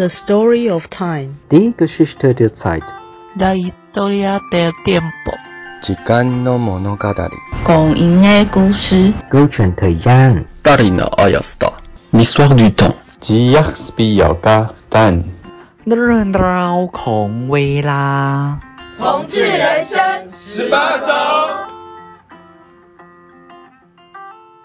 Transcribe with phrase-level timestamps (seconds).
[0.00, 1.36] The story of time.
[1.50, 2.82] Die Geschichte der Zeit.
[3.36, 5.36] La historia del tiempo.
[5.82, 7.14] 时间の物語。
[7.62, 9.12] 光阴的故事。
[9.28, 10.46] 勾选 thời gian.
[10.62, 11.74] Darina Ayasta.
[12.12, 12.94] L'histoire du temps.
[13.20, 15.22] 吉亚斯比亚嘎蛋。
[15.84, 15.94] 日
[16.32, 18.58] 绕空未啦。
[18.98, 20.00] 同志人生
[20.42, 21.46] 十八招。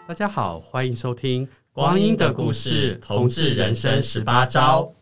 [0.07, 4.93] 大家好，欢迎收听《光阴的故事：同志人生十八招》。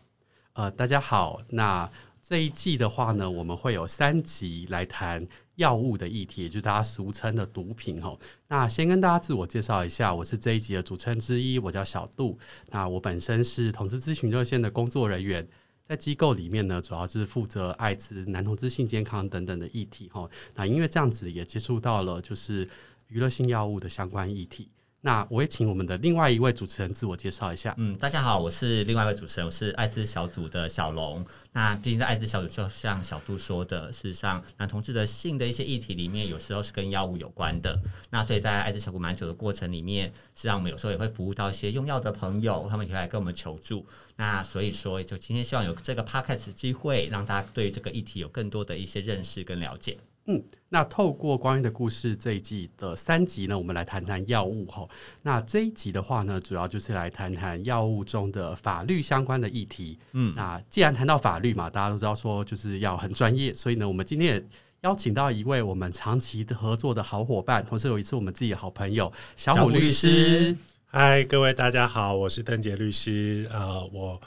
[0.54, 1.90] 呃，大家好，那
[2.22, 8.20] 这一季的话呢，我们会有三集来谈药物的议题，也就是大家俗称的毒品吼。
[8.46, 12.38] 那先跟大家自我介绍一下，我是这一集的主持人之一，我叫小杜。
[12.70, 15.48] 那我本身是同志咨询热线的工作人员，
[15.88, 20.30] 在机构里面呢，主要是负责艾滋、男同志性健康等等的议题吼。
[20.54, 22.68] 那因为这样子也接触到了就是
[23.08, 24.68] 娱乐性药物的相关议题。
[25.04, 27.74] 那我也请我们的另外一位主持人自我介绍一下。
[27.76, 31.26] 嗯，大家好，我是另外一位主持人，我是艾滋小组的小龙。
[31.52, 37.78] 那毕竟在艾滋小组，就像小杜说的，事实上男同志的性的一些议题里面，有时候是跟药物有关的。
[38.08, 43.84] 那所以在艾滋小组蛮久的过程里面，实际上我们有时候也会服务到一些用药的朋友，他们也来跟我们求助。
[44.16, 49.98] 那所以说，就今天希望有这个 podcast 机会，让大家对这个议题有更多的一些认识跟了解。
[50.26, 54.88] 嗯，那透过光阴的故事这一季的三集呢，我们来谈谈药物哈。
[55.22, 59.98] 那这一集的话呢，主要就是来谈谈药物中的法律相关的议题。
[60.12, 64.46] 嗯，那既然谈到法律嘛，大家都知道说就是要很专业，所以呢，我们今天也
[64.80, 70.56] 邀请到一位我们长期的合作的好伙伴，同时有一次我们自己的好朋友小虎律师。
[70.86, 73.46] 嗨，各位大家好，我是邓杰律师。
[73.52, 74.20] 呃，我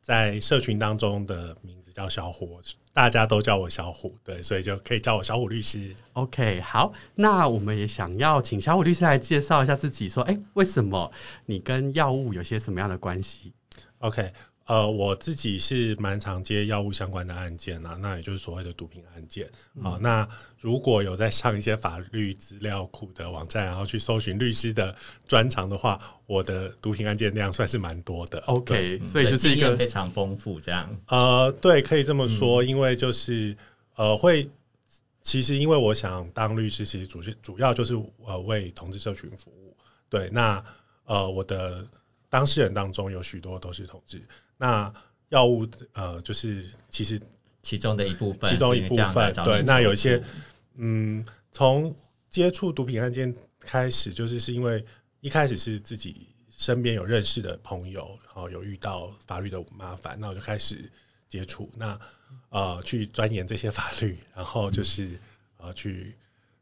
[0.00, 2.60] 在社群当中的名字叫小虎。
[2.92, 5.96] 大家都叫我小虎，对，所以就可以叫我小虎律师。
[6.12, 11.10] OK，好，那我们也想要请小虎律师来介绍一下自己，说，哎，为什么
[11.46, 13.54] 你跟药物有些什么样的关系
[14.00, 14.34] ？OK。
[14.66, 19.46] 呃，我自己是蛮常接药物相关的案件啊，那也就是所谓的毒品案件。
[19.46, 20.28] 啊、嗯呃，那
[20.60, 24.96] 如果有在上一些法律资料库的网站，然后去搜寻律师的
[25.28, 28.40] 专长的话，我的毒品案件量算是蛮多的。
[28.40, 30.98] OK，所以就是一个非常丰富这样。
[31.06, 33.56] 呃，对，可以这么说，嗯、因为就是
[33.94, 34.50] 呃会，
[35.22, 37.94] 其实因为我想当律师，其实主主要就是
[38.24, 39.76] 呃为同志社群服务。
[40.08, 40.64] 对，那
[41.04, 41.86] 呃我的。
[42.28, 44.22] 当事人当中有许多都是同志，
[44.56, 44.92] 那
[45.28, 47.20] 药物呃就是其实
[47.62, 49.62] 其中的一部分，其中一部分对。
[49.62, 50.22] 那有一些
[50.74, 51.94] 嗯，从
[52.30, 54.84] 接触毒品案件开始，就是是因为
[55.20, 60.90] 一开始是自己身边有认识的朋友，然后有遇到法律的麻烦，那我就开始
[61.28, 61.98] 接触，那
[62.50, 65.18] 呃去钻研这些法律， 然后就是、嗯、
[65.58, 66.16] 呃去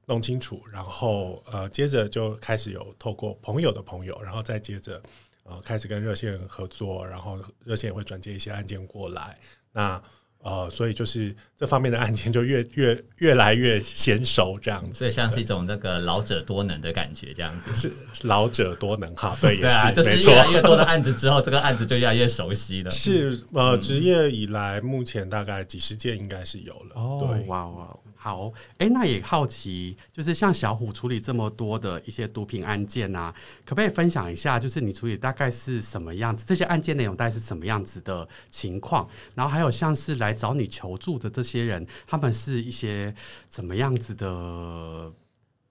[0.06, 5.02] 弄清楚，然后呃接着就开始有透过朋友的朋友，然后再接着。
[5.44, 9.38] 呃，开始跟热线合作，然后热线也会转接一些案件过来。
[9.72, 10.03] 那
[10.38, 14.99] 呃，所以就是这方面的案件就越越越来越娴熟这样子。
[14.99, 17.75] 所以像是一种那个老者多能的感觉，这样子。
[17.75, 22.91] 是老者多能哈，对， 对啊，就是越来越多的案子之后，这个案子就越来越熟悉了。
[22.93, 26.91] 是呃，职业以来目前大概几十件应该是有了。
[26.94, 27.97] 哦，对，哇哇。
[28.24, 33.34] 好，哎，那也好奇，就是像小虎处理这么多的一些毒品案件啊，
[33.66, 36.46] 可不可以分享一下，就是你处理大概是什么样子？
[36.46, 39.10] 这些案件内容大概是什么样子的情况？
[39.34, 43.14] 然后还有像是来找你求助的这些人，他们是一些
[43.50, 45.12] 怎么样子的？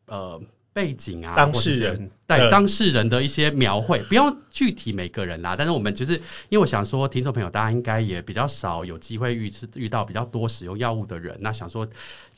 [0.06, 0.40] 呃。
[0.74, 6.14] 背景啊，当事人对当事人的一些描绘，不用具体每个人啦，但是我们就是
[6.50, 11.88] 因为我想说，听众朋友大家应该也比较少有机会遇遇到比较多使用药物的人，那想说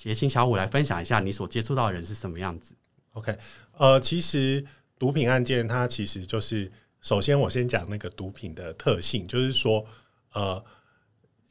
[0.04, 2.76] 也请小五来分享一下你所接触到的人是什么样子。
[3.14, 3.38] OK，
[3.78, 4.66] 呃，其实
[5.00, 6.72] 毒品案件它其实就是，
[7.02, 9.86] 首先我先讲那个毒品的特性，就是说，
[10.34, 10.64] 呃。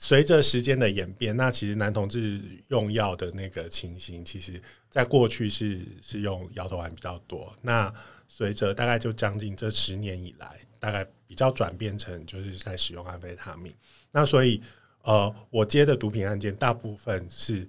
[0.06, 2.38] 随着时间的演变，那其实男同志
[2.68, 4.60] 用药的那个情形，其实
[4.90, 7.56] 在过去是是用摇头丸比较多。
[7.62, 7.90] 那
[8.28, 13.72] 随着大概就将近这十年以来，大概比较转变成就是在使用安非他命。
[14.12, 14.60] 那所以
[15.00, 17.66] 呃，我接的毒品案件大部分是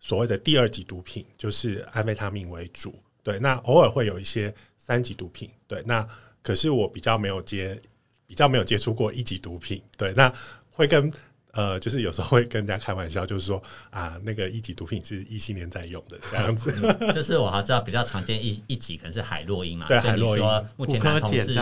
[0.00, 2.96] 所谓的第二级毒品，就是安非他命为主。
[3.22, 5.52] 对，那偶尔会有一些三级毒品。
[5.68, 6.08] 对，那
[6.42, 7.80] 可是我比较没有接，
[8.26, 9.84] 比较没有接触过一级毒品。
[9.96, 10.32] 对，那
[10.72, 11.12] 会跟。
[11.56, 16.70] 呃，就是有时候会跟人家开玩笑，就是说啊，那个一级毒品是一七年在用的这样子。
[17.14, 20.44] 就是我还知道比较常见一一级可能是海洛因嘛，对，海洛因。
[20.76, 21.58] 目前男同志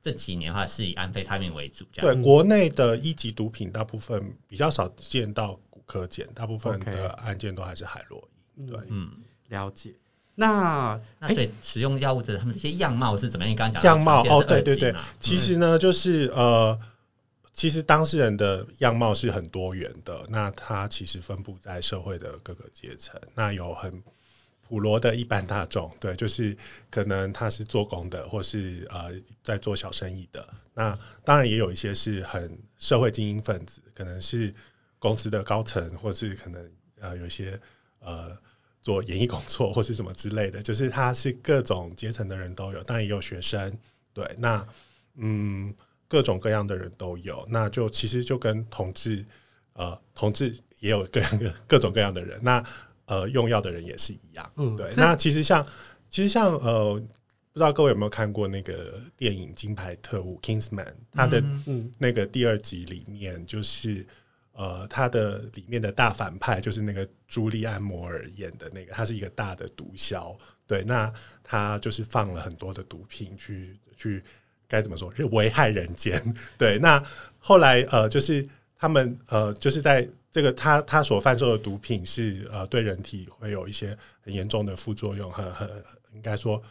[0.00, 1.84] 这几年的话是以安非他命为主。
[1.92, 8.66] 对，国内的一级毒品大部分比较少见到骨科碱，大部分的案件都还是海洛因。
[8.68, 9.10] 对，嗯，
[9.48, 9.94] 了解。
[10.36, 13.52] 那那所以使用药物的他们一些样貌是怎么样？
[13.52, 16.78] 你刚刚讲样貌哦，对对对，其实呢就是呃。
[17.62, 24.02] 其实当事人的样貌是很多元的，那他其实分布在社会的各个阶层，那有很
[24.62, 26.56] 普罗的一般大众，对，就是
[26.90, 29.12] 可能他是做工的，或是呃
[29.44, 34.52] 在做小生意的，那当然也有一些是很社会精英分子，可能是
[34.98, 36.68] 公司的高层，或是可能
[36.98, 37.60] 呃有一些
[38.00, 38.36] 呃
[38.82, 43.78] 做演艺工作或是什么之类的，就是他是各种阶层的人都有，但也有学生，
[44.12, 44.66] 对，那
[45.14, 45.72] 嗯。
[46.12, 49.24] 各种各样的人都有，那就其实就跟同志，
[49.72, 52.62] 呃，同志也有各样各各种各样的人，那
[53.06, 54.92] 呃用药的人也是一样，嗯，对。
[54.94, 55.66] 那其实像
[56.10, 57.02] 其实像呃，
[57.54, 61.42] 不知道各位有没有看过那个电影《金牌特务》Kingsman，他的
[61.96, 64.06] 那个第二集里面，就是
[64.52, 70.36] 呃他的里面的大反派就是那个朱莉安·摩尔演的那个，他是一个大的毒枭，
[70.66, 71.10] 对，那
[71.42, 74.22] 他就是放了很多的毒品去去。
[74.72, 75.14] 该怎么说？
[75.14, 76.34] 是危害人间。
[76.56, 77.04] 对，那
[77.38, 78.48] 后来呃，就是
[78.78, 85.68] 他们呃，就是在这个他他所贩售的毒品是呃，对人体会有一些很严重的副作用，很很
[86.14, 86.62] 应该说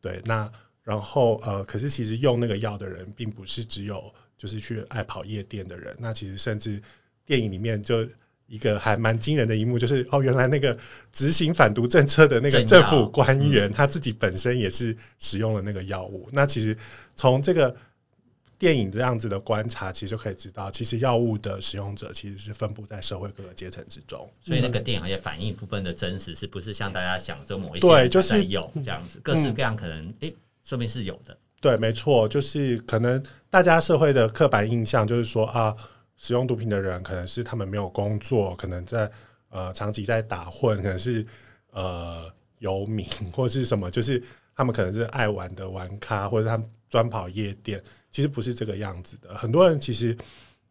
[0.00, 0.22] 对。
[0.24, 0.50] 那
[0.82, 5.94] 然后呃，可是其实用那个药的人，并不是只有就是去爱跑夜店的人。
[5.98, 6.82] 那其实甚至
[7.26, 8.08] 电影里面就。
[8.46, 10.78] 一个还蛮惊人的一幕，就是哦，原来那个
[11.12, 16.28] 执行反毒政策的那个政府官员，他自己本身也是使用了那个药物。
[16.30, 16.76] 那其实
[17.16, 17.74] 从这个
[18.58, 24.30] 电影这样子的观察，其实就可以知道，其实药物的使用者其实是分布在社会各个阶层之中。
[24.42, 31.38] 所以那个电影也反映一部分的真实，是不是像大家想这某一些人在用这样子，各式各样可能诶，说明是有的。
[31.62, 35.76] 对，没错，就是可能大家社会的刻板印象就是说啊。
[36.24, 39.10] 使用毒品的人，可能是他们没有工作，可能在
[39.50, 41.26] 呃长期在打混，可能是
[41.70, 44.22] 呃游民 或是什么，就是
[44.56, 47.84] 他们可能是爱玩的玩咖，或者他们专跑夜店。
[48.10, 50.16] 其实不是这个样子的，很多人其实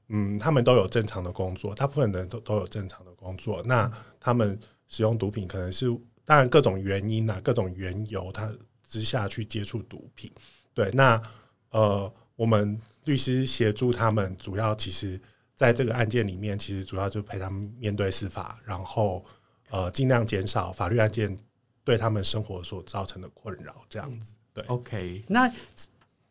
[0.08, 3.62] 嗯，他们都有正常的工作，大部分人都都有正常的工作。
[3.64, 5.96] 那他们使用毒品，可能是
[6.26, 8.52] 当然各种原因啊，各种缘由，他
[8.88, 10.32] 之下去接触毒品。
[10.74, 11.22] 对，那
[11.70, 15.22] 呃，我们律师协助他们，主要其实。
[15.64, 19.24] 在这个案件里面，其实主要就陪他们面对司法，然后
[19.70, 21.38] 呃尽量减少法律案件
[21.86, 24.36] 对他们生活所造成的困扰，这样子。
[24.54, 25.24] 对，OK。
[25.30, 25.54] 那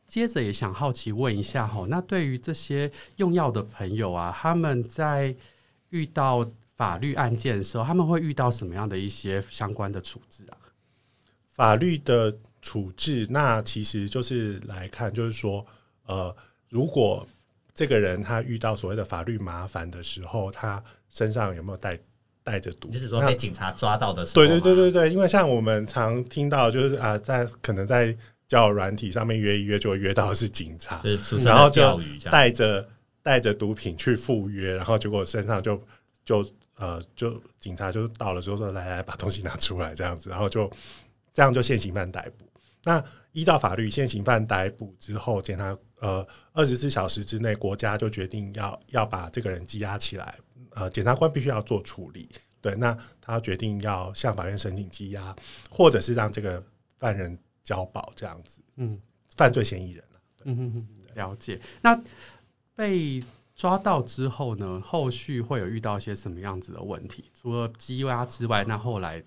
[0.06, 5.34] 接着也想好奇问一下哈，那对于这些用药的朋友啊，他们在
[5.88, 10.58] 遇到法律案件的时候，他们会遇到什么样的一些相关的处置啊？
[11.49, 15.67] 法律的处置，那其实就是来看，就是说
[16.05, 16.37] 呃
[16.69, 17.26] 如果。
[17.75, 21.99] 这个人他遇到所谓的法律麻烦的时候，他身上有没有带
[22.45, 22.91] 带着毒？
[22.91, 24.35] 就是说被警察抓到的时候。
[24.35, 28.17] 对对对对对，因为像我们常听到，就是啊，在可能在
[28.49, 31.03] 交友软体上面约一约，就会约到是警察，
[31.43, 32.89] 然后就带着
[33.23, 35.83] 带着毒品去赴约，然后结果身上就
[36.25, 36.45] 就
[36.77, 40.71] 呃就警察就到了之后说，来来把东西拿出来这样子，然后就
[41.33, 42.47] 这样就现行犯逮捕。
[42.85, 50.35] 那依照法律，现行犯逮捕之后，检察呃二十四小时之内，国家就决定要要把这个人羁押起来，
[50.71, 52.29] 呃，检察官必须要做处理。
[52.61, 55.35] 对，那他决定要向法院申请羁押，
[55.71, 56.63] 或者是让这个
[56.99, 58.63] 犯人交保这样子。
[58.77, 59.01] 嗯，
[59.35, 60.05] 犯罪嫌疑人。
[60.45, 61.61] 嗯嗯嗯，了解。
[61.83, 62.03] 那
[62.75, 63.23] 被
[63.55, 67.25] 抓到之后呢，后续会有遇到一些什么样子的问题？
[67.41, 69.23] 除了羁押之外，那后来？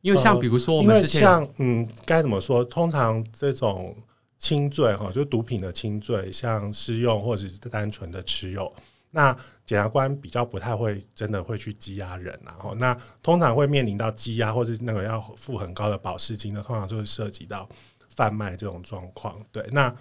[0.00, 2.62] 因为像比如说我们之前，像嗯，该怎么说？
[2.62, 3.96] 通常这种
[4.44, 8.74] 轻罪哈，就是毒品的轻罪，像私用或者是单纯的持有，
[9.10, 9.34] 那
[9.64, 17.66] 检察官比较不太会真的会去羁押人，然后那通常会面临到羁押或者那个要付很高的保释金的，通常就是涉及到
[18.10, 19.46] 贩卖这种状况。
[19.50, 19.96] 对，那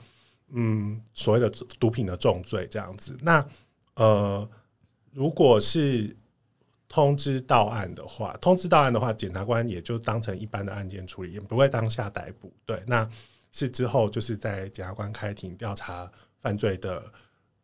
[0.52, 3.48] 嗯，所谓的毒品的重罪这样子，那
[3.96, 4.50] 呃，
[5.14, 6.18] 如果是。
[6.90, 12.54] 通知到案的话，通知到案的话，检察官也就当成一般的案件处理，也不会当下逮捕。
[12.68, 13.10] 对，那
[13.54, 17.14] 是之后就是在检察官开庭调查犯罪的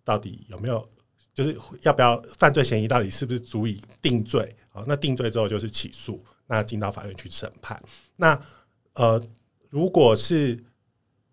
[0.06, 0.90] 到底有没有，
[1.34, 4.56] 就是要不要犯罪嫌疑到底是不是足以定罪？
[4.70, 7.84] 好，那定罪之后就是起诉，那进到法院去审判。
[8.16, 8.42] 那
[8.94, 9.28] 呃，
[9.70, 10.64] 如果是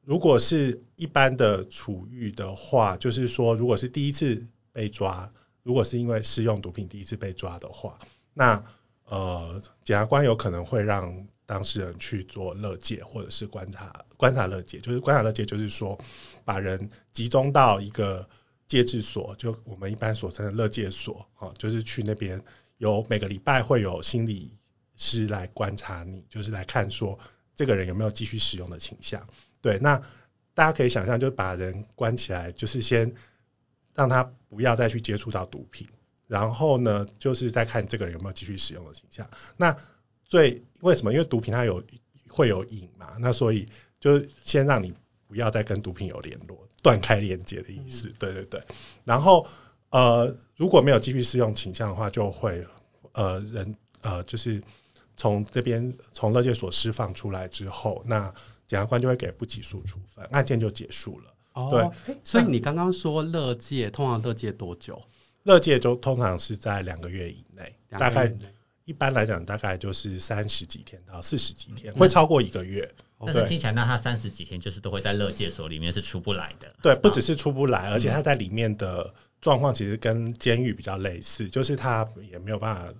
[0.02, 5.32] 如果是一般的处遇的话，就是说，如果是第一次被抓。
[5.62, 7.98] 如果是因为施用毒品第一次被抓的话，
[8.32, 8.64] 那
[9.04, 15.98] 呃，检察官有可能会让当事人去做乐戒，或者是观察观察乐戒，就是观察乐戒，就是说
[16.44, 18.28] 把人集中到一个
[18.66, 22.42] 戒治所，就我们一般所称的乐戒所啊，就是去那边
[22.76, 24.52] 有每个礼拜会有心理
[24.96, 27.18] 师来观察你，就是来看说
[27.54, 29.26] 这个人有没有继续使用的倾向。
[29.62, 30.02] 对，那
[30.52, 33.14] 大家可以想象，就把人关起来，就是先。
[33.94, 35.88] 让他不要再去接触到毒品，
[36.26, 39.26] 然后呢，就是再看这个人有没有继续使用的倾向。
[39.56, 39.74] 那
[40.28, 41.12] 最为什么？
[41.12, 41.82] 因为毒品它有
[42.28, 43.66] 会有瘾嘛，那所以
[44.00, 44.92] 就先让你
[45.28, 48.08] 不要再跟毒品有联络，断开连接的意思。
[48.08, 48.60] 嗯、对对对。
[49.04, 49.46] 然后
[49.90, 52.66] 呃，如果没有继续使用倾向的话，就会
[53.12, 54.62] 呃人呃就是
[55.16, 58.34] 从这边从乐戒所释放出来之后，那
[58.66, 61.32] 检察官就会给不起诉处分，案件就结束了。
[61.54, 62.16] 哦，对。
[62.22, 65.02] 所以你刚刚说乐戒通常乐戒多久？
[65.44, 68.36] 乐戒就通常是在两个月以内，大概。
[68.86, 72.94] 一般来讲，大概就是三十几天到四十几天，会超过一个月。
[73.18, 76.72] 但是听起来，那他三十几天就是都会在乐界所里面是出不来的。
[76.82, 82.94] 对，不只是出不来，而且他在里面的状况其实跟监狱比较类似，就是他也没有办法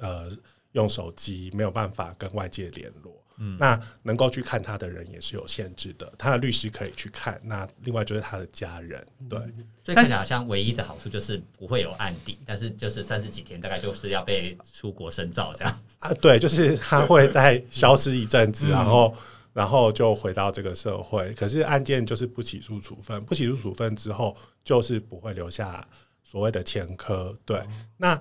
[0.00, 0.30] 呃
[0.76, 3.22] 用手机，没有办法跟外界联络。
[3.38, 9.38] 嗯，那能够去看他的人也是有限制的，他的律师可以去看，那另外就是他的家人，对。
[9.84, 15.78] 所以看起来好像唯一的好处就是不会有案底，但是就是三十几天，大概就是要被出国深造这样。
[15.98, 19.14] 啊，对，就是他会再消失一阵子， 然后
[19.52, 21.32] 然后就回到这个社会。
[21.34, 25.86] 可是案件就是不起诉处分，不起诉处分之后，就是不会留下
[26.24, 27.38] 所谓的前科。
[27.44, 27.62] 对，
[27.96, 28.20] 那。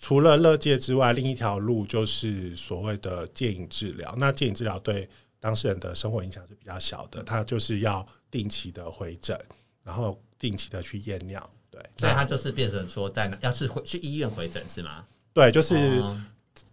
[0.00, 4.14] 除了乐戒之外，另一条路就是所谓的戒瘾治疗。
[4.16, 9.38] 那戒瘾治疗对当事人的生活影响是比较小的，他就是要定期的回诊，
[9.84, 11.50] 然后定期的去验尿。
[11.70, 15.06] 对，所以他就是变成说在，在要是回去医院回诊是吗？
[15.34, 16.20] 对，就是、哦、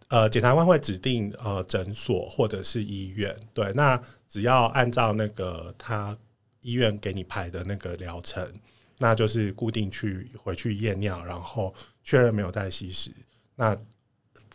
[0.07, 3.35] 呃，检察官会指定呃诊所或者是医院。
[3.53, 6.17] 对，那只要按照那个他
[6.61, 8.53] 医院给你排的那个疗程。
[8.97, 11.73] 那就是固定去回去验尿，然后
[12.03, 13.11] 确认没有带吸食。
[13.55, 13.77] 那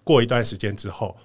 [0.04, 1.18] 过一段时间之后，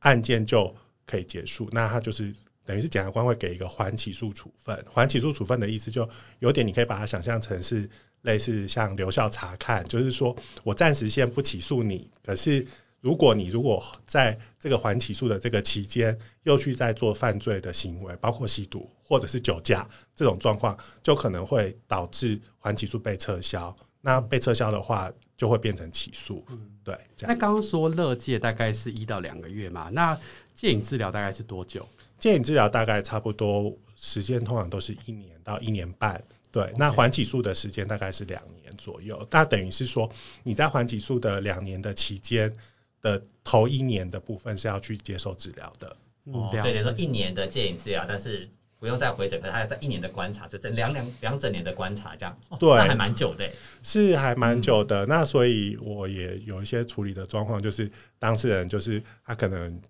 [0.00, 0.74] 案件就
[1.06, 1.68] 可以结束。
[1.72, 4.84] 那他就是等于是检察官会给一个缓起诉处分。
[4.90, 7.88] 缓起诉处分的意思就有点，你可以把它想象成是
[8.22, 12.66] 类似像留校察看，就是说我暂时先不起诉你，可是。
[13.04, 23.76] 如果你如果在这个缓起诉的这个期间又去再做犯罪的行为，包括吸毒或者是酒驾这种状况，就可能会导致缓起诉被撤销。
[24.00, 26.46] 那被撤销的话，就会变成起诉。
[26.48, 26.98] 嗯，对。
[27.20, 29.90] 那刚刚说乐戒大概是一到两个月嘛？
[29.92, 30.18] 那
[30.54, 31.86] 戒瘾治疗大概是多久？
[32.18, 36.24] 戒瘾治疗大概差不多时间通常都是一年到一年半。
[36.50, 39.28] 对.那缓起诉的时间大概是两年左右。
[39.30, 40.10] 那等于是说
[40.42, 42.56] 你在缓起诉的两年的期间。
[43.04, 48.48] 的头一年的部分是要去接受治疗的，嗯，所以等于说一年的戒瘾治疗，但是
[48.80, 55.04] 不用再回诊，可是他在一年的观察，就是两两两整年的观察这样，哦、对，那还蛮久的，是还蛮久的。
[55.04, 59.82] 嗯、那所以我也有一些处理的状况，就是当事人就是他可能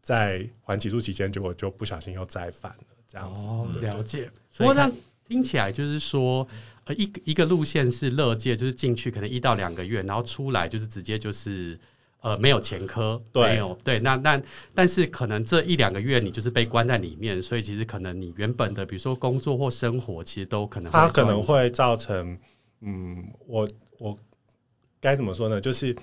[0.00, 3.42] 在缓起诉期间，结果就不小心又再犯了这样子。
[3.42, 4.30] 哦，了解。
[4.56, 4.88] 不过那
[5.26, 6.46] 听起来就是说，
[6.84, 11.80] 呃，一一个路线是乐界，就是进去可能一到两个月，然后出来就是直接就是。
[12.24, 14.42] 呃，没有前科，对没有对，那那
[14.74, 20.98] 但是可能这一两个月你就是被关在里面，所以其实可能你原本的比如说工作或生活，其实都可能会。
[20.98, 22.38] 它可能会造成，
[22.80, 24.18] 嗯，我我
[25.02, 25.60] 该怎么说呢？
[25.60, 25.94] 就是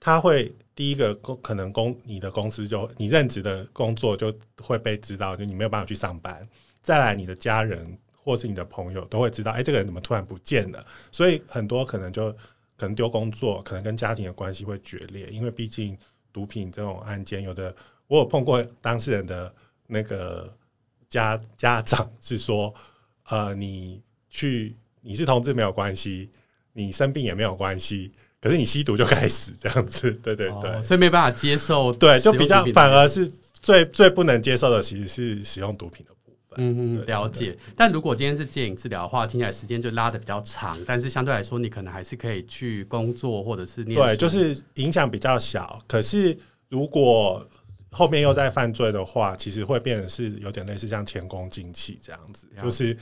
[0.00, 6.48] 他会第一个公可能公你的公司就你任职的工作就会被知道，就你没有办法去上班。
[6.82, 10.86] 再来，你的家人或是你的朋友都会知道，哎，这个人怎么突然不见了？
[11.12, 12.34] 所以很多可能就。
[12.78, 15.98] 可能丢工作，可能跟家庭的关系会决裂，因为毕竟
[16.32, 17.74] 毒品这种案件，有的
[18.06, 19.52] 我有碰过当事人的
[19.88, 20.54] 那个
[21.10, 22.74] 家家长是说，
[23.28, 26.30] 呃，你去你是同志没有关系，
[26.72, 36.12] 你生病也没有关系，可是你吸毒就该死这样子，对对对，哦，所以没办法接受，对，就比较反而是最最不能接受的，其实是使用毒品的。
[36.56, 37.58] 嗯嗯，了解。
[37.76, 44.02] 但如果今天是戒瘾治疗的话，听起来时间就拉的比较长，但是相对来说，你可能还是可以去工作或者是念书。
[44.02, 45.82] 对，就是影响比较小。
[45.86, 46.38] 可是
[46.68, 47.46] 如果
[47.90, 52.96] 后面又在犯罪的话，其实会变成是有点类似像前功尽弃这样子，就是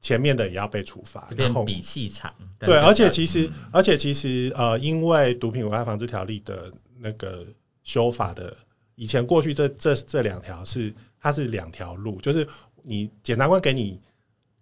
[0.00, 2.32] 前面的也要被处罚，然后比气场。
[2.58, 7.44] 对，而且其实，嗯、而且其实呃，因为毒品危害防治条例的那个
[7.82, 8.56] 修法的，
[8.94, 12.46] 以前过去这这这两条是它是两条路，就是。
[12.86, 14.00] 你检察官给你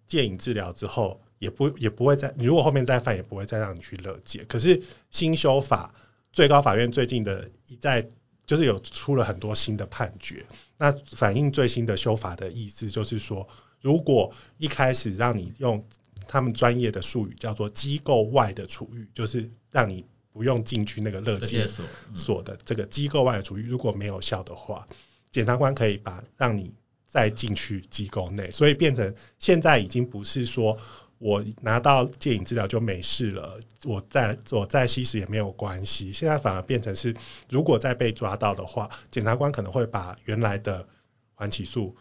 [0.07, 4.45] 戒瘾治疗之后，也不也不会再，你如果后面再犯，也不会再让你去乐戒。
[4.45, 5.93] 可是新修法，
[6.31, 8.07] 最高法院最近的一再
[8.45, 10.45] 就是有出了很多新的判决，
[10.77, 13.49] 那反映最新的修法的意思就是说，
[13.81, 15.83] 如果一开始让你用
[16.27, 21.67] 他们专业的术语叫做机构外的处遇，就是让你不用进去那个乐戒
[22.15, 24.87] 所的这个机构外的处遇，如果没有效的话，
[25.31, 26.73] 检察官可以把让你。
[27.13, 30.75] 再进去机构内，所以变成现在已经不是说
[31.19, 36.11] 我拿到戒瘾治疗就没事了，我再我再吸食也没有关系。
[36.11, 37.15] 现在反而变成是，
[37.49, 40.87] 如果再被抓到的话，检察官可能会把原来的
[41.35, 41.95] 缓起诉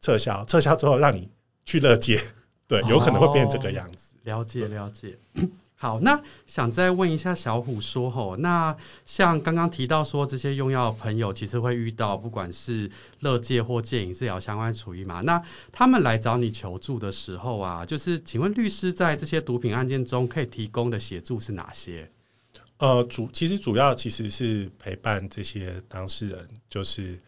[0.00, 1.30] 撤销，撤销之后让你
[1.64, 2.20] 去乐戒，
[2.66, 3.98] 对，有可能会变成这个样子。
[3.98, 5.16] 哦、了解了解。
[5.78, 12.90] 好，那想再问一下小虎说吼，那像刚刚提到说这些用药朋友其实会遇到不管是
[13.20, 15.42] 乐戒或戒瘾治疗相关处遇嘛，那
[15.72, 22.10] 他们来找你求助的时候啊，就是请问律师在这些毒品案件中可以提供的协助是哪些？
[22.78, 27.20] 呃，主其实主要其实是陪伴这些当事人，就是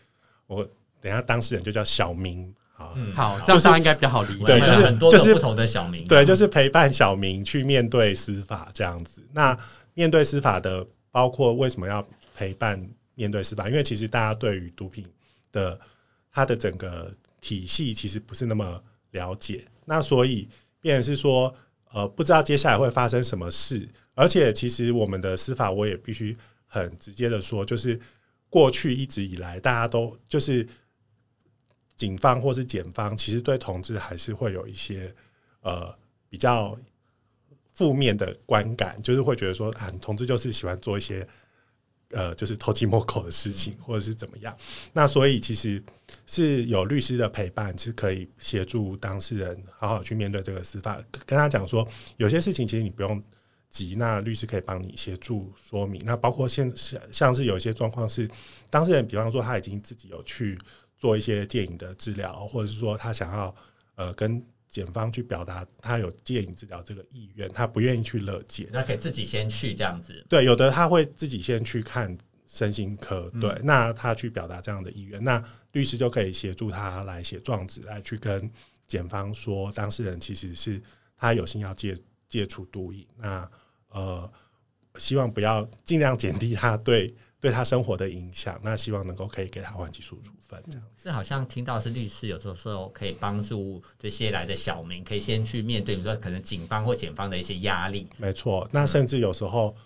[0.46, 0.70] 我
[1.02, 2.54] 等下当事人就叫小明。
[2.94, 4.44] 嗯，好，这样大家应该比较好理解。
[4.44, 6.04] 对，就是很多种不同的小明。
[6.06, 9.22] 对，就是陪伴小明去面对司法这样子。
[9.32, 9.58] 那
[9.94, 12.06] 面对司法的，包括为什么要
[12.36, 13.68] 陪伴面对司法？
[13.68, 15.06] 因为其实大家对于毒品
[15.50, 15.80] 的
[16.30, 19.64] 它的整个体系其实不是那么了解。
[19.84, 20.48] 那所以，
[20.80, 21.56] 变成是说，
[21.92, 23.88] 呃，不知道接下来会发生什么事。
[24.14, 28.00] 而且，其实我们的司法，我也必须很直接的说，就是
[28.50, 30.68] 过去一直以来，大家都就是。
[31.98, 35.14] 警方或是检方，其实对同志还是会有一些
[35.62, 35.96] 呃
[36.30, 36.78] 比较
[37.72, 41.26] 负面的观感，就是会觉得说啊，同志就是喜欢做一些
[42.10, 44.56] 呃就是偷鸡摸狗的事情，或者是怎么样。
[44.92, 45.82] 那所以其实
[46.26, 51.02] 是有律师的陪伴，是可以协助当事人好好去面对这个司法。
[51.26, 53.24] 跟他讲说，有些事情其实你不用
[53.70, 56.00] 急，那律师可以帮你协助说明。
[56.04, 58.30] 那包括现像像是有一些状况是
[58.70, 60.60] 当事人，比方说他已经自己有去。
[60.98, 63.54] 做一些戒瘾的治疗，或者是说他想要
[63.94, 70.26] 呃跟检方去表达他有戒瘾治疗这个意愿，他不愿意去乐戒，那可以自己先去这样子。
[70.28, 78.50] 对，有的他会自己先去看身心科，对，嗯、那他去表达这样的意愿，那律师就可以协助他来写状子，来去跟
[78.86, 80.82] 检方说当事人其实是
[81.16, 81.96] 他有心要戒
[82.28, 83.50] 戒除毒瘾，那
[83.88, 84.30] 呃
[84.96, 87.14] 希望不要尽量减低他对。
[87.40, 90.84] 对他生活的影响，那希望能够可以给他缓起诉处分这样。
[91.00, 98.08] 是好像听到是律师有的时候可以帮助这些来的小民，可以先去面对，比如说可能警方或检方的一些压力。
[98.16, 99.76] 没错，那甚至有时候，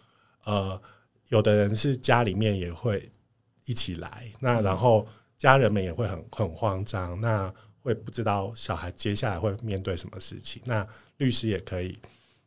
[0.44, 0.80] 呃，
[1.28, 3.12] 有的人是家里面也会
[3.66, 10.62] 一起来，那然后家人们也会很很慌张，那会不知道小孩接下来会面对什么事情。
[10.64, 11.98] 那律师也可以，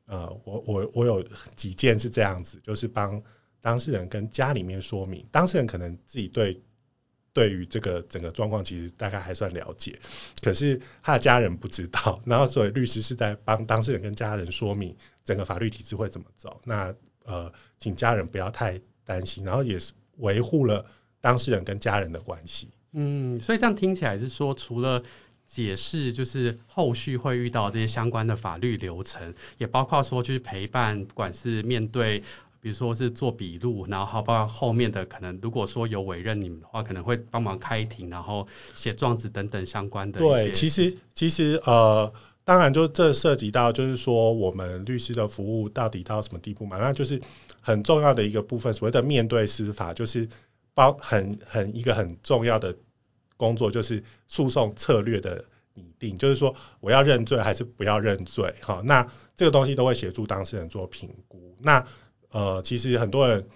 [0.06, 1.24] 呃，我我我有
[1.56, 3.22] 几件是这样子，就是帮。
[3.62, 6.62] 当事人跟家里面说明，当事人可能自己对
[7.34, 10.00] 对于这个整个状况其实大概还算了解，
[10.40, 16.62] 可是他的家人不知道， 然后所以律师是在帮当事人跟家人说明整个法律体制会怎么走。
[16.64, 20.86] 那呃，请家人不要太担心，然后也是维护了
[21.20, 22.70] 当事人跟家人的关系。
[22.92, 25.02] 嗯，所以这样听起来是说，除了
[25.48, 32.24] 解释，就是后续会遇到这些相关的法律流程，也包括说去陪伴，不管是面对。
[32.62, 40.20] 比如说是做笔录，然后包括后面的可能，如果说有委任你们的话，可能会帮忙开庭，然后写状子等等相关的。
[40.20, 42.12] 对，其实其实呃，
[42.44, 46.80] 当然就这涉及到就是说我们律师的服务到底到什么地步嘛？
[46.80, 47.22] 那就是
[47.62, 50.28] 很重要的一个部分，所谓的面对司法，就是
[50.74, 52.76] 包很很一个很重要的
[53.38, 58.56] 工作，就是诉讼策略的拟定，就是说我要认罪还是不要认罪？
[58.62, 61.56] 哈，那这个东西都会协助当事人做评估。
[61.60, 61.86] 那
[62.30, 63.48] 呃，其实很多人，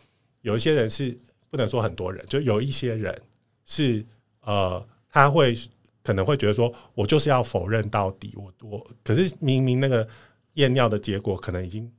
[0.41, 3.21] 有一些人是不能说很多人，就有一些人
[3.65, 4.05] 是
[4.41, 5.57] 呃，他会
[6.03, 10.07] 可能会觉得说，我就是要否认到底，我我可是明明那个
[10.53, 11.91] 验尿的结果可能已经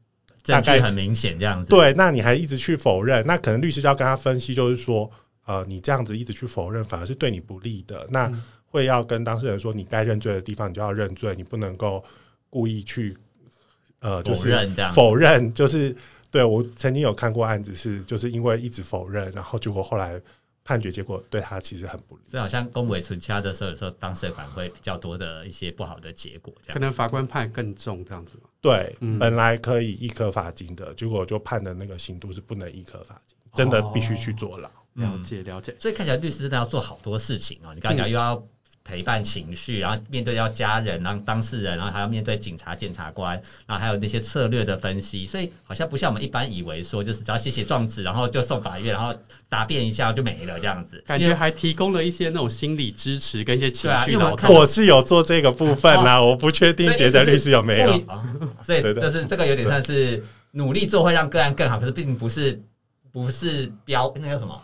[0.43, 5.11] 证据很明显这样子，对，那你还一直去否认，那可能律师就要跟他分析，就是说，
[5.50, 8.30] 呃，你这样子一直去否认，反而是对你不利的，那
[8.66, 12.04] 会要跟当事人说，你该认罪的地方你就要认罪，你不能够
[12.50, 13.16] 故意去
[13.98, 15.96] 呃，就是否认，否认就是。
[16.32, 20.22] 对，我曾经有看过案子，是就是因为一直否认，然后结果后来
[20.62, 22.22] 判决结果对他其实很不利。
[22.30, 26.74] 就好像公委存掐的时候，有时候当事人可能会比较多的一些不好的结果，这样。
[26.74, 28.34] 可能法官判更重这样子？
[28.60, 34.70] 对，嗯、本来可以一颗罚金的，结果就判的那个刑度是不能一颗罚金，真的必须去坐牢。
[34.94, 35.74] 了解了解。
[35.79, 37.74] 所以看起来律师真的要做好多事情哦。
[37.74, 38.42] 你刚才讲又要。
[38.83, 49.14] 陪伴情绪，然后面对要家人，然后当事人，然后还要面对警察、检察官，然后还有那些策略的分析，所以好像不像我们一般以为说，就是只要写写状纸，然后就送法院，然后
[49.50, 51.05] 答辩一下就没了这样子。
[51.07, 54.16] 感觉还提供了一些那种心理支持跟一些情绪。
[54.16, 58.03] 对啊，我是有做这个部分啦，哦、我不确定别的律师有没有。
[58.64, 62.62] 所以 就是这个有点像是努力做会让个案更好，可是并不是
[63.12, 64.62] 不是标那个什么。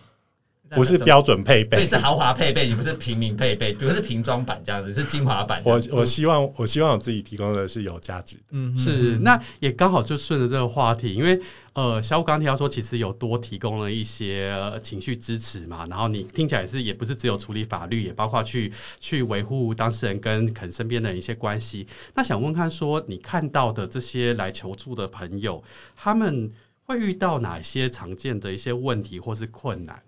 [0.71, 5.63] 不是标准配备，对，是豪华配备，你不是平民配备，不是平装版这样子，是精华版。
[5.65, 8.43] 我我希望我希望我自己提供的是有价值的。
[8.51, 11.41] 嗯，是，那也刚好就顺着这个话题，因为
[11.75, 21.87] 呃，小五刚提到说，其实有多提供了一些情绪支持嘛，然后你听起来是也不是只有处理法律，也包括去去维护当事人跟可能身边的人一些关系。
[22.15, 25.63] 那想问看说，你看到的这些来求助的朋友，
[25.97, 26.53] 他们
[26.87, 30.03] 会遇到哪些常见的一些问题或是困难？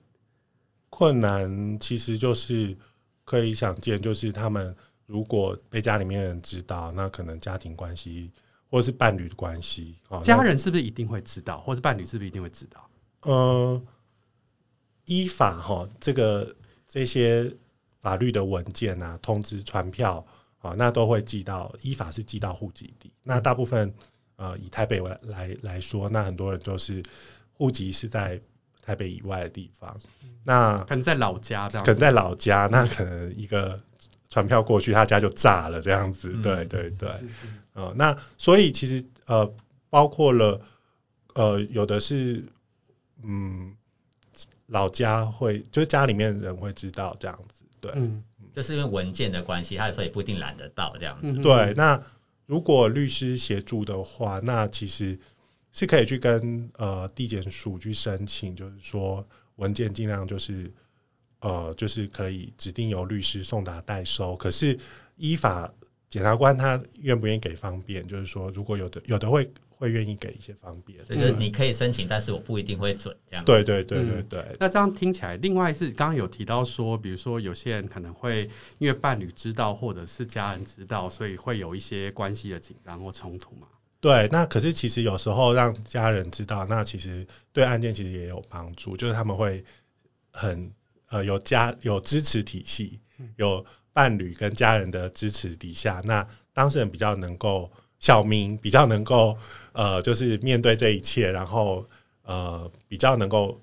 [0.91, 2.77] 困难其实就是
[3.25, 4.75] 可以想见，就是他们
[5.07, 8.33] 如果被家里面人知道，那可能家庭关系
[8.71, 12.91] 或是伴侣的关系，家人是不是一定会知道，或是伴侣是不是一定会知道？
[13.23, 13.83] 呃，
[15.05, 16.57] 依法哈，这个
[16.89, 17.55] 这些
[18.01, 20.27] 法律的文件啊、通知、传票
[20.59, 23.13] 啊，那都会寄到依法是寄到户籍地。
[23.23, 23.95] 那大部分
[24.37, 27.03] 呃以台北来来来说，那很多人都是
[27.53, 28.41] 户籍是在。
[28.89, 30.01] 台北以外的地方，
[30.45, 33.79] 那可能在老家这样，可能在老家，那可能一个
[34.31, 36.33] 传票过去，他家就炸了这样子。
[36.35, 37.11] 嗯、对对对，
[37.75, 39.53] 呃，那所以其实呃，
[39.91, 40.63] 包括了
[41.35, 42.47] 呃，有的是
[43.23, 43.77] 嗯，
[44.65, 47.65] 老家会，就是家里面人会知道这样子。
[47.83, 48.25] 对，嗯，
[48.55, 51.29] 就是因为文件的关系，他有时候也不一定拦得到这样子。
[51.29, 52.03] 嗯、对，那
[52.47, 55.19] 如果律师协助的话，那其实。
[55.79, 60.73] 是可以去跟呃地检署去申请，就是说文件尽量就是
[61.39, 64.35] 呃就是可以指定由律师送达代收。
[64.35, 64.81] 可是
[65.17, 65.73] 依法
[66.09, 68.09] 检察官他愿不愿意给方便？
[68.09, 73.45] 就是说如果有的有的会会愿意给一些方便，所以就是你可以申请，但是我不一定会准这样。
[73.45, 74.57] 对对对对对、嗯。
[74.59, 83.69] 那这样听起来，另外是刚刚有提到说，比如说有些人可能会因为伴侣知道或者是家人知道，所以会有一些关系的紧张或冲突嘛。
[84.01, 89.65] 对，那可是其实有时候让家人知道，那其实对案件其实也有帮助，就是他们会
[90.31, 90.73] 很
[91.09, 93.01] 呃有家有支持体系，
[93.37, 99.37] 有伴侣跟家人的支持底下，那当事人比较能够小明比较能够
[99.73, 101.87] 呃就是面对这一切，然后
[102.23, 103.61] 呃比较能够。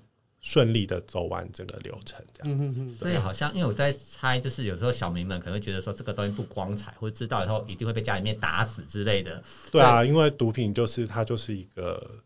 [0.48, 2.56] 顺利的走完整个流程，这样。
[2.56, 2.94] 嗯嗯嗯。
[3.00, 9.42] 所以好像，因为我在猜，就是有时候小民们可能会觉得说这个东西不光彩，或者知道以后一定会被家里面打死之类的。
[9.72, 12.22] 对啊，因为毒品就是它就是一个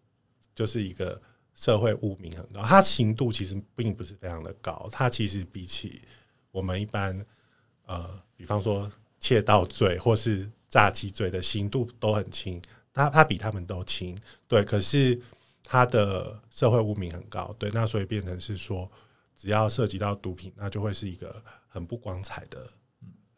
[0.55, 1.23] 就是一个
[1.55, 6.03] 社会污名很高，它刑度其实并不是非常的高，它其实比起
[6.51, 7.25] 我们一般
[7.87, 12.61] 呃，比方说窃盗罪或是诈欺罪的刑度都很轻，
[12.93, 14.19] 它它比他们都轻。
[14.47, 15.23] 对，可是。
[15.73, 18.91] 他的社会污名很高，对，那所以变成是说，
[19.37, 22.67] 只要涉及到毒品，那就会是一个很不光彩的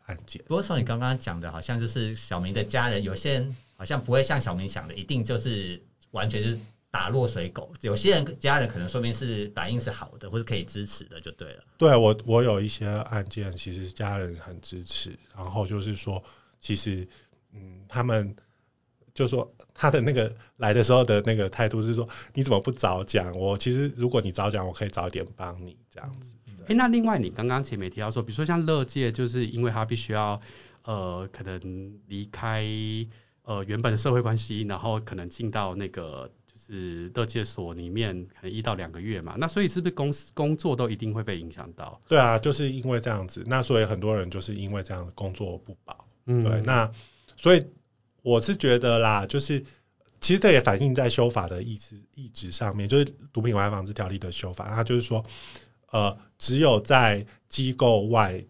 [0.06, 0.42] 案件。
[0.46, 6.58] 不过从你刚刚讲的，好像就是小明的家人，有些人好像不会像小明想的，一定就是完全是
[6.90, 7.74] 打落水狗。
[7.82, 11.64] 有些人家人可能说明是反应是好的，或是可以支持的，就对了。
[11.76, 16.24] 对，我我有一些案件，其实家人很支持，然后就是说，
[16.62, 17.06] 其实
[17.52, 18.34] 嗯，他们。
[19.14, 23.32] 就说他的那个来的时候的那个态度是说，你怎么不早讲？
[23.32, 26.36] 我其实如果你早讲，我可以早点帮你这样子。
[26.60, 30.40] 哎、欸，那另外你刚刚前面提到说，比如说像乐界，就是因为他必须要
[30.84, 32.64] 呃可能离开
[33.42, 39.34] 呃原本的社会关系，然后可能进到那个就是乐界所里面，可能一到两个月嘛。
[39.36, 42.00] 那所以是不是公司工作都一定会被影响到？
[42.06, 46.06] 对啊，就是因为这样子，那所以很多人就是因为这样的工作不保。
[46.26, 46.88] 嗯，对，那
[47.36, 47.66] 所以。
[48.22, 49.64] 我是觉得啦，就是
[50.20, 55.24] 其实这也反映在修法的意思意志上面，就是毒品危害防治条例的修法，它就是说，
[55.90, 58.44] 呃，只有在机构外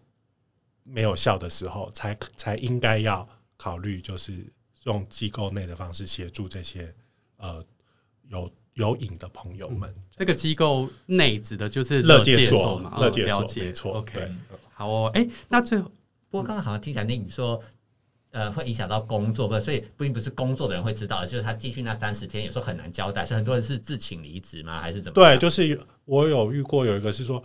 [0.83, 6.93] 没有效的时候，才才应该要考虑，就是用机构内的方式协助这些
[7.37, 7.65] 呃
[8.29, 9.89] 有有瘾的朋友们。
[9.89, 12.99] 嗯、这个机构内指的就是乐戒所嘛？
[12.99, 13.93] 乐戒所，了解，没错。
[13.93, 14.31] OK，
[14.71, 15.89] 好哦，哎，那最后，
[16.29, 17.63] 不过刚刚好像听起来那你说。
[18.33, 24.81] 呃，会影响到工作，不，所以并不是工作的人会知道，就是他进去那三十天，有时候很难交代，所以很多人是自请离职吗？
[24.81, 25.13] 还是怎么？
[25.13, 27.43] 对，就是我有遇过有一个是说，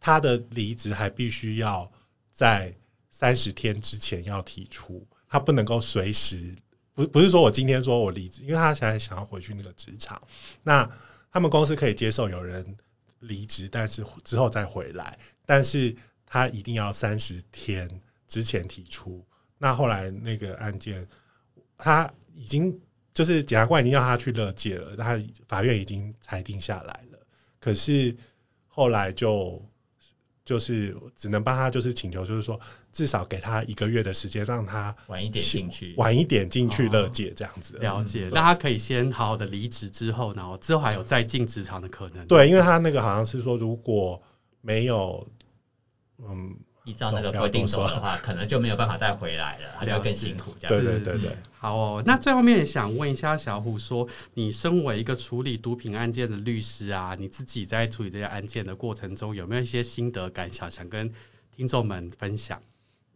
[0.00, 1.92] 他的离职还必须要
[2.32, 2.74] 在
[3.10, 6.56] 三十天之前要提出，他不能够随时，
[6.94, 10.22] 不不是说我今天说我离职，因为他现在想要回去那个职场，
[10.62, 10.90] 那
[11.30, 12.78] 他们公司可以接受有人
[13.20, 19.26] 离职，但是之后再回来，但是他一定要三十天之前提出。
[19.62, 21.06] 那后来那个案件，
[21.76, 22.80] 他已经
[23.14, 27.18] 就是检察官已经要他去勒戒了，他法院已经裁定下来了。
[27.60, 28.16] 可是
[28.66, 29.64] 后来就
[30.44, 32.58] 就是只能帮他就是请求，就是说
[32.92, 37.76] 至少给他一个月的时间，让他晚一点进去，晚一点进去勒戒这样子。
[37.76, 42.26] 哦、了解，那他可以先好好的离职之后，然后之后还有再进职场的可能。
[42.26, 44.20] 对，因为他那个好像是说，如果
[44.60, 45.28] 没有
[46.18, 46.56] 嗯。
[46.84, 50.84] 依照那个规定走的话，可能就没有办法再回来了， 他就要更辛苦这样。
[50.84, 51.36] 对对对对。
[51.52, 61.14] 好哦，那最后面想问一下小虎说，你身为一个处理毒品案件的律师啊，你自己在处理这些案件的过程中，有没有一些心得感想想跟
[61.54, 62.60] 听众们分享？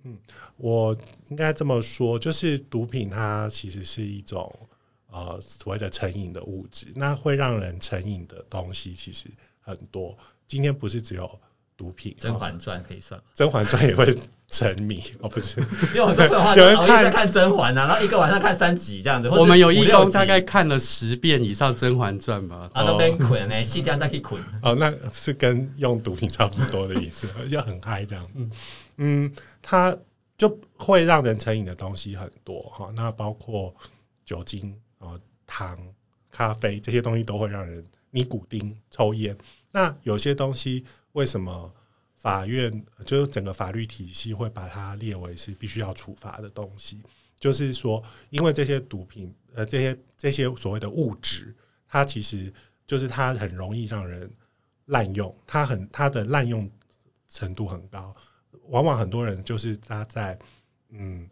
[0.05, 0.19] 嗯，
[0.59, 0.97] 我
[1.29, 4.69] 应该这么说，就是毒品它其实是一种
[5.11, 9.29] 呃所谓的成瘾的物质，那会让人成瘾的东西其实
[9.61, 10.17] 很多。
[10.47, 11.41] 今天不是只有。
[11.77, 13.27] 毒品《甄嬛传》可以算吗？
[13.39, 14.17] 《甄嬛传》也会
[14.49, 15.61] 沉迷哦，不是，
[15.93, 19.29] 因为我说实话，有人在看《甄嬛》啊，然后一个晚上看三集这样子。
[19.29, 22.71] 我们有义工大概看了十遍以上《甄嬛传》吧。
[22.73, 24.43] 啊，都跟捆呢，细掉再去捆。
[24.63, 28.49] 哦，那是跟用毒品差不多的意思， 就很嗨这样子。
[28.97, 29.97] 嗯，它
[30.39, 33.75] 就会让人成瘾的东西很多哈，那包括
[34.25, 35.79] 酒精啊、糖、
[36.31, 39.37] 咖啡这些东西都会让人，尼古丁、抽烟。
[39.77, 41.75] 那有些东西为什么
[42.17, 47.03] 法院就是整个法律体系会把它列为是必须要处罚的东西？
[47.39, 51.55] 就是说，因为这些毒品，呃，这些这些所谓的物质，
[51.87, 52.55] 它其实
[52.87, 54.33] 就是它很容易让人
[54.87, 56.71] 滥用，它很它的滥用
[57.29, 58.17] 程度很高，
[58.69, 60.39] 往往很多人就是他在
[60.89, 61.29] 嗯，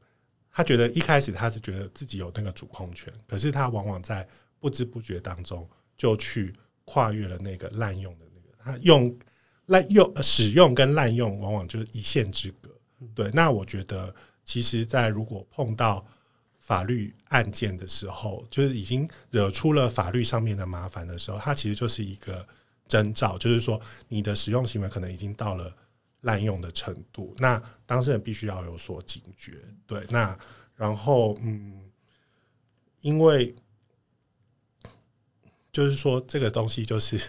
[0.50, 4.28] 他觉得一开始他是觉得自己有那个主控权，可是他往往在
[4.60, 6.54] 不知不觉当中就去
[6.84, 8.23] 跨越了那个滥用的。
[8.64, 9.18] 他用
[9.66, 12.70] 滥用使用跟滥用往往就是一线之隔，
[13.14, 13.30] 对。
[13.32, 16.06] 那我觉得，其实，在如果碰到
[16.58, 22.48] 法律案件的时候，就是已经惹出了法律上面的麻烦的时候，它其实就是一个
[22.88, 25.76] 征兆，就是说你的使用行为可能已经到了
[26.22, 29.52] 滥用的程度，那当事人必须要有所警觉，
[29.86, 30.06] 对。
[30.08, 30.38] 那
[30.76, 31.90] 然后，嗯，
[33.02, 33.54] 因为
[35.72, 37.20] 就是说这个东西就是。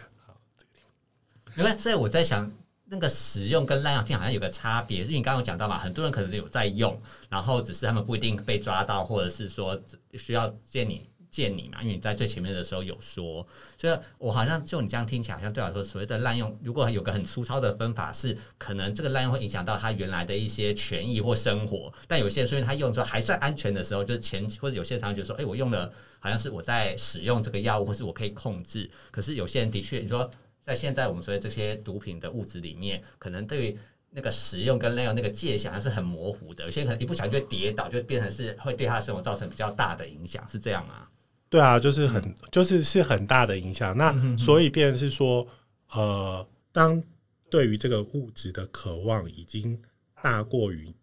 [1.57, 2.51] 因为所以我在想，
[2.83, 9.81] 那个使用跟滥用听好像有个差别，是你刚刚有讲到嘛，很多人可能有在用，然后只是他们不一定被抓到，或者是说
[10.13, 13.47] 需要见你见你嘛，因为你在最前面的时候有说，
[13.79, 30.29] 所以我好像就你这样听起来，好像对我来说所谓的滥用，如果有个很粗糙的分法是，可能这个滥用会影响到他原来的一些权益或生活，但有些人所以他用之后还算安全的时候，就是前或者有些人常常觉得说，哎，我用了好像是我在使用这个药物，或是我可以控制，可是有些人的确你说。
[30.65, 33.77] 在现在我们说的这些毒品的物质里面，可能对于
[34.09, 36.63] 那个使用跟滥用那个界限还是很模糊的。
[36.65, 41.07] 有些人可能一不小心就跌倒，就变成是会对他的生活造成比较大的影响，是这样吗？
[41.49, 43.95] 对啊，就是很就是是很大的影响。
[43.95, 45.47] 那所以变成是说，
[45.91, 47.03] 呃，当
[47.51, 49.83] 对于这个物质的渴望已经
[50.21, 50.95] 大过于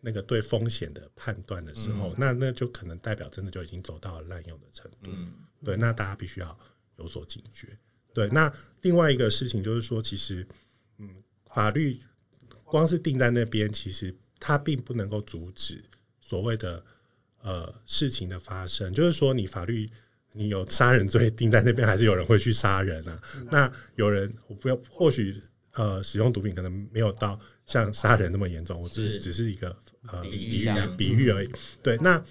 [0.00, 5.10] 那个对风险的判断的时候，那那就可能代表真的就已经走到了滥用的程度。
[5.64, 6.58] 对，那大家必须要
[6.96, 7.68] 有所警觉。
[8.16, 8.50] 对，那
[8.80, 10.46] 另外一个事情就是说，其实，
[10.96, 11.16] 嗯，
[11.52, 12.00] 法律
[12.64, 15.84] 光是定在那边，其实它并不能够阻止
[16.22, 16.82] 所谓的
[17.42, 18.94] 呃事情的发生。
[18.94, 19.90] 就是说，你法律
[20.32, 23.20] 你有杀人罪定在那边，还是有人会去杀人啊？
[23.50, 29.76] 那有人我不要，或许呃使用毒品可能没有到像杀人那么严重，我只是只是一个
[30.10, 31.50] 呃比喻比喻而已。
[31.82, 32.24] 对，那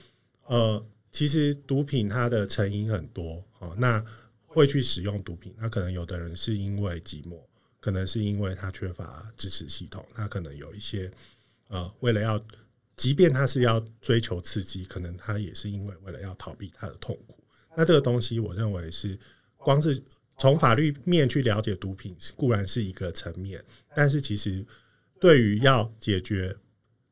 [0.47, 4.03] 呃其实毒品它的成因很多，哦，那。
[4.55, 7.41] 会去使用毒品，那可能有的人是因为寂寞，
[7.81, 11.11] 可能是因为他缺乏支持系统，他可能有一些
[11.67, 12.41] 呃，为了要，
[12.95, 17.37] 即便他是要追求刺激，可能他也是因为为了要逃避他的痛苦。
[17.75, 19.19] 那这个东西，我认为是
[19.57, 20.01] 光是
[20.37, 24.65] 从法律面去了解毒品，固然是一个层面，但是其实
[25.19, 26.55] 对于要解决。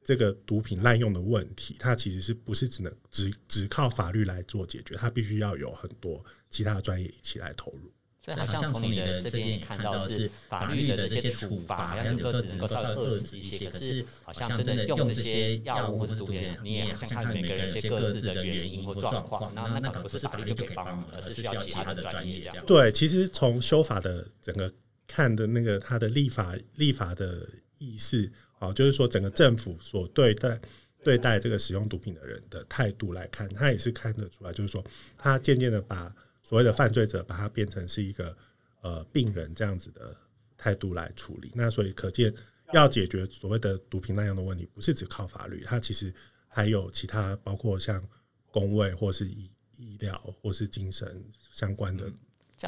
[0.04, 4.96] 这个毒品滥用的问题，它其实是不是只能只只靠法律来做解决？
[4.96, 7.92] 它必须要有很多其他的专业一起来投入。
[8.26, 13.70] 所以好像从你的这边看到是法律的这些处罚，好像有时候只能够稍微遏制一些。
[13.70, 19.54] 可是好像真的用这些药物或者毒品，你也好像看每个人一些各自的原因或状况。
[19.54, 22.66] 那那可不是法律就可以帮忙，而是需要其他的专业这样。
[22.66, 24.74] 对，其实从修法的整个
[25.06, 27.50] 看的那个它的立法立法的
[27.84, 28.32] 意思。
[28.60, 30.62] 哦，就是说整个政府所对待
[31.04, 34.86] 对待这个使用毒品的人的态度来看，他也是看得出来，就是说
[35.18, 38.38] 他渐渐的把所谓的犯罪者把他变成是一个
[38.82, 40.16] 呃病人这样子的
[40.58, 41.52] 态度来处理。
[41.56, 42.34] 那所以可见，
[42.72, 46.14] 要解决所谓的毒品滥用的问题，不是只靠法律，它其实
[46.48, 48.08] 还有其他，包括像
[48.50, 52.10] 公卫或是医医疗或是精神相关的。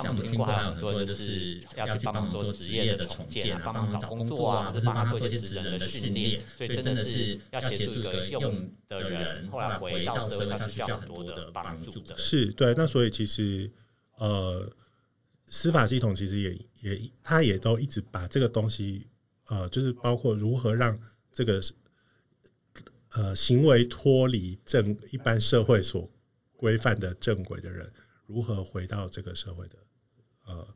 [0.01, 12.17] 像我们听过还有很多人就是要去帮忙做职业的重建啊，帮忙找工作啊，或者帮他做一些职能的训练，所以真的是要协助一个用的人，后来回到社会上是需要很多的帮助的。
[12.17, 13.71] 是，对，那所以其实
[14.17, 14.69] 呃，
[15.47, 19.07] 司法系统其实也也，他也都一直把这个东西，
[19.47, 20.99] 呃，就是包括如何让
[21.33, 21.61] 这个
[23.11, 26.11] 呃行为脱离正一般社会所
[26.57, 27.93] 规范的正轨的人，
[28.27, 29.77] 如何回到这个社会的，
[30.45, 30.67] 呃，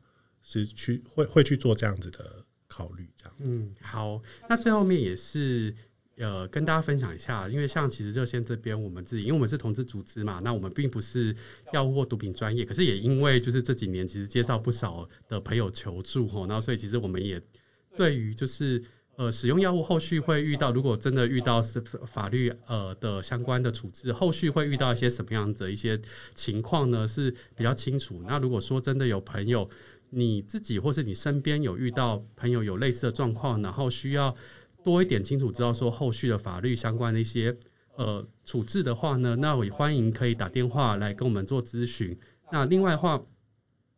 [0.42, 3.34] 是去会会去做这样子的考虑，这样。
[3.38, 5.74] 嗯，好，那最后面也是。
[6.16, 11.34] 呃，跟大家分享一下，因为像其实热线这边，我们自己，因为我们是同志组织嘛，那我们并不是
[11.72, 17.40] 药物或毒品专业，可是也因为就是这几年其实接到不少的朋友求助吼，然后所以其实我们也
[17.96, 18.84] 对于就是
[19.20, 26.00] 呃使用药物后续会遇到，如果真的遇到是法律呃的相关的处置，后续会遇到一些什么样的一些
[26.34, 27.06] 情况呢？
[27.06, 28.24] 是比较清楚。
[28.26, 29.68] 那如果说真的有朋友
[30.08, 34.34] 你自己或是你身边有遇到朋友有类似的状况，然后需要。
[34.82, 37.54] 多一点清楚知道说后续的法律相关的一些
[37.96, 42.18] 呃处置的话呢，那我也欢迎可以打电话来跟我们做咨询。
[42.50, 43.16] 那另外的话，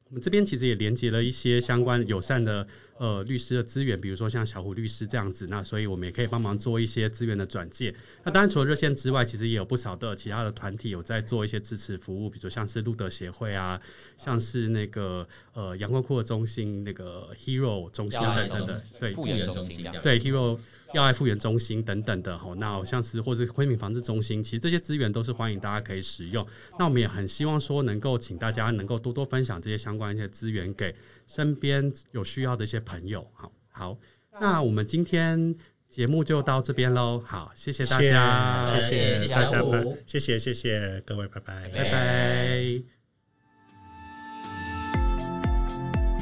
[0.09, 2.67] 我们这边其实也连接了一些相关友善的
[2.99, 7.95] 呃律师的资源，比如说像小虎律师这样子，那所以我们也可以帮忙做一些资源的转介。
[8.25, 13.81] 那当然除了热线之外，其实也有不少的其他的团体有在做一些支持服务，比如说像是路德协会啊，
[14.17, 20.59] 像是那个呃阳光酷的中心那个 Hero 中心等等的，对，复原中心，对 Hero。
[20.95, 26.47] 要爱复原中心等等的吼，那像是或是昆明防治中心，其实这些资源都是欢迎大家可以使用。
[26.79, 30.95] 那我们也很希望说能够请大家能够多多分享这些相关一些资源给
[31.35, 33.27] 身边有需要的一些朋友。
[33.33, 33.97] 好，好，
[34.39, 35.55] 那我们今天
[35.89, 37.23] 节目就到这边喽。
[37.25, 39.63] 好，谢谢大家，谢谢，谢谢大家，
[40.07, 42.83] 谢谢谢谢各位，拜拜，拜拜。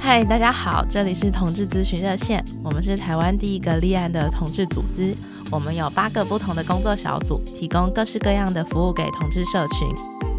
[0.01, 5.17] 嗨，大家好，这里是同志咨询热线，我们是台湾第一个立案的同志组织，
[5.51, 10.30] 我们有八个不同的工作小组，提供各式各样的服务给同志社群。